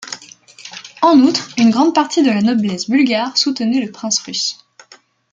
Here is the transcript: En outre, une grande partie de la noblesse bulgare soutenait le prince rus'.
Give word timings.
En 1.03 1.19
outre, 1.19 1.51
une 1.59 1.69
grande 1.69 1.93
partie 1.93 2.23
de 2.23 2.31
la 2.31 2.41
noblesse 2.41 2.89
bulgare 2.89 3.37
soutenait 3.37 3.85
le 3.85 3.91
prince 3.91 4.17
rus'. 4.21 4.57